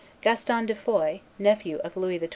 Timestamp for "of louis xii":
1.83-2.29